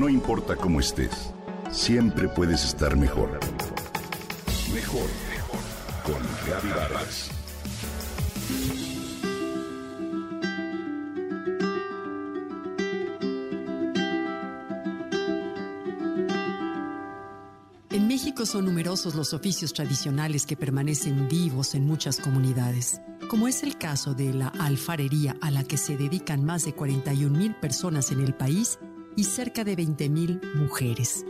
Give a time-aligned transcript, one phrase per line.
[0.00, 1.34] No importa cómo estés,
[1.70, 3.38] siempre puedes estar mejor.
[4.72, 5.60] Mejor, mejor.
[6.02, 7.30] Con Vargas.
[17.90, 23.62] En México son numerosos los oficios tradicionales que permanecen vivos en muchas comunidades, como es
[23.62, 28.10] el caso de la alfarería a la que se dedican más de 41 mil personas
[28.12, 28.78] en el país
[29.16, 31.24] y cerca de 20 mil mujeres.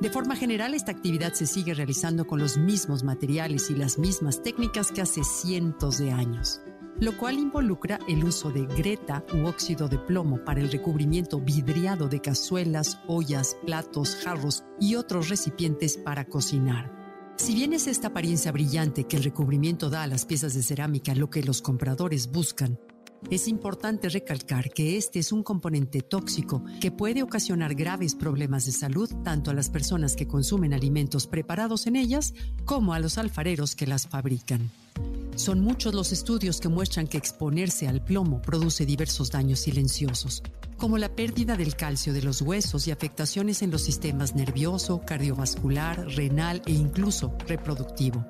[0.00, 4.42] De forma general, esta actividad se sigue realizando con los mismos materiales y las mismas
[4.42, 6.60] técnicas que hace cientos de años,
[7.00, 12.08] lo cual involucra el uso de greta u óxido de plomo para el recubrimiento vidriado
[12.08, 16.94] de cazuelas, ollas, platos, jarros y otros recipientes para cocinar.
[17.36, 21.14] Si bien es esta apariencia brillante que el recubrimiento da a las piezas de cerámica
[21.14, 22.78] lo que los compradores buscan,
[23.30, 28.72] es importante recalcar que este es un componente tóxico que puede ocasionar graves problemas de
[28.72, 32.34] salud tanto a las personas que consumen alimentos preparados en ellas
[32.64, 34.70] como a los alfareros que las fabrican.
[35.34, 40.42] Son muchos los estudios que muestran que exponerse al plomo produce diversos daños silenciosos,
[40.78, 46.06] como la pérdida del calcio de los huesos y afectaciones en los sistemas nervioso, cardiovascular,
[46.16, 48.24] renal e incluso reproductivo.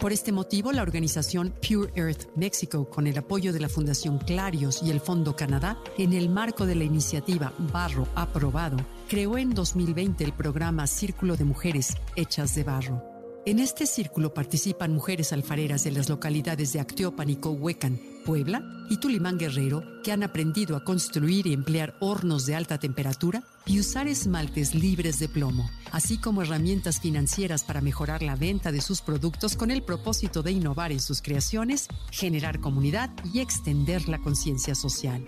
[0.00, 4.82] Por este motivo, la organización Pure Earth Mexico, con el apoyo de la Fundación Clarios
[4.82, 8.78] y el Fondo Canadá, en el marco de la iniciativa Barro Aprobado,
[9.10, 13.04] creó en 2020 el programa Círculo de Mujeres Hechas de Barro.
[13.44, 18.96] En este círculo participan mujeres alfareras de las localidades de Acteopan y Cohuecan, Puebla y
[18.96, 24.08] Tulimán Guerrero, que han aprendido a construir y emplear hornos de alta temperatura y usar
[24.08, 29.56] esmaltes libres de plomo, así como herramientas financieras para mejorar la venta de sus productos
[29.56, 35.24] con el propósito de innovar en sus creaciones, generar comunidad y extender la conciencia social.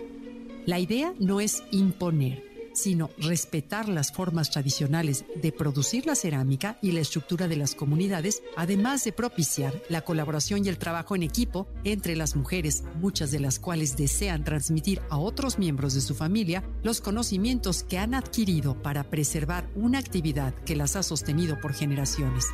[0.65, 6.91] La idea no es imponer, sino respetar las formas tradicionales de producir la cerámica y
[6.91, 11.67] la estructura de las comunidades, además de propiciar la colaboración y el trabajo en equipo
[11.83, 16.63] entre las mujeres, muchas de las cuales desean transmitir a otros miembros de su familia
[16.83, 22.45] los conocimientos que han adquirido para preservar una actividad que las ha sostenido por generaciones.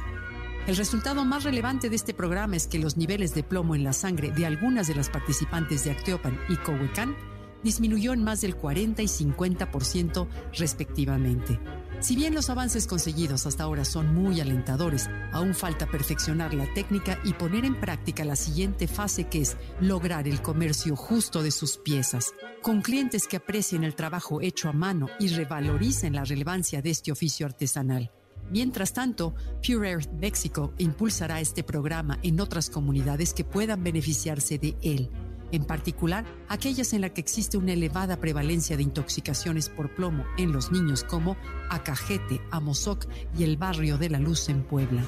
[0.68, 3.94] El resultado más relevante de este programa es que los niveles de plomo en la
[3.94, 7.16] sangre de algunas de las participantes de Acteopan y Cohuecán
[7.64, 10.28] disminuyó en más del 40 y 50%
[10.58, 11.60] respectivamente.
[12.02, 17.20] Si bien los avances conseguidos hasta ahora son muy alentadores, aún falta perfeccionar la técnica
[17.26, 21.78] y poner en práctica la siguiente fase que es lograr el comercio justo de sus
[21.78, 26.92] piezas, con clientes que aprecien el trabajo hecho a mano y revaloricen la relevancia de
[26.92, 28.12] este oficio artesanal.
[28.50, 34.78] Mientras tanto, Pure Earth Mexico impulsará este programa en otras comunidades que puedan beneficiarse de
[34.82, 35.12] él
[35.52, 40.52] en particular aquellas en las que existe una elevada prevalencia de intoxicaciones por plomo en
[40.52, 41.38] los niños como
[41.70, 43.06] Acajete, Amozoc
[43.38, 45.04] y el barrio de la Luz en Puebla.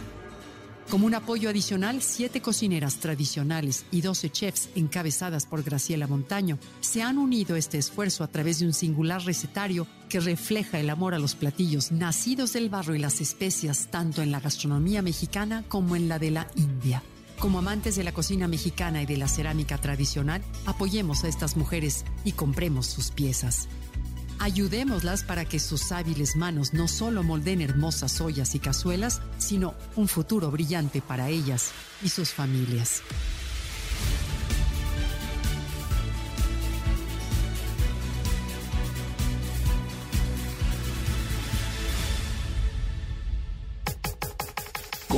[0.90, 7.02] Como un apoyo adicional, siete cocineras tradicionales y doce chefs encabezadas por Graciela Montaño se
[7.02, 11.14] han unido a este esfuerzo a través de un singular recetario que refleja el amor
[11.14, 15.96] a los platillos nacidos del barro y las especias tanto en la gastronomía mexicana como
[15.96, 17.02] en la de la India.
[17.42, 22.06] Como amantes de la cocina mexicana y de la cerámica tradicional, apoyemos a estas mujeres
[22.24, 23.68] y compremos sus piezas.
[24.38, 30.08] Ayudémoslas para que sus hábiles manos no solo molden hermosas ollas y cazuelas, sino un
[30.08, 31.72] futuro brillante para ellas
[32.04, 33.02] y sus familias.